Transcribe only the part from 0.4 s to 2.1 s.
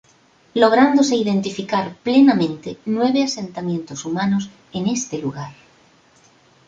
Lográndose identificar